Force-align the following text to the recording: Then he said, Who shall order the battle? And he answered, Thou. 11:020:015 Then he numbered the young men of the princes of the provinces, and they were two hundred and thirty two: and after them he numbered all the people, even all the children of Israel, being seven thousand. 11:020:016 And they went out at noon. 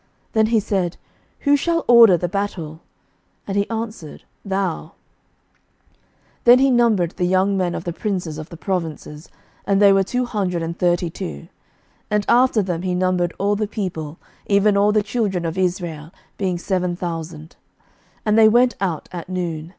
Then 0.33 0.47
he 0.47 0.59
said, 0.59 0.97
Who 1.41 1.55
shall 1.55 1.85
order 1.87 2.17
the 2.17 2.27
battle? 2.27 2.81
And 3.45 3.55
he 3.55 3.69
answered, 3.69 4.23
Thou. 4.43 4.93
11:020:015 4.93 4.93
Then 6.45 6.57
he 6.57 6.71
numbered 6.71 7.11
the 7.11 7.25
young 7.25 7.55
men 7.55 7.75
of 7.75 7.83
the 7.83 7.93
princes 7.93 8.39
of 8.39 8.49
the 8.49 8.57
provinces, 8.57 9.29
and 9.67 9.79
they 9.79 9.93
were 9.93 10.01
two 10.03 10.25
hundred 10.25 10.63
and 10.63 10.75
thirty 10.75 11.11
two: 11.11 11.49
and 12.09 12.25
after 12.27 12.63
them 12.63 12.81
he 12.81 12.95
numbered 12.95 13.35
all 13.37 13.55
the 13.55 13.67
people, 13.67 14.17
even 14.47 14.75
all 14.75 14.91
the 14.91 15.03
children 15.03 15.45
of 15.45 15.55
Israel, 15.55 16.09
being 16.35 16.57
seven 16.57 16.95
thousand. 16.95 17.55
11:020:016 18.21 18.21
And 18.25 18.37
they 18.39 18.49
went 18.49 18.75
out 18.81 19.07
at 19.11 19.29
noon. 19.29 19.69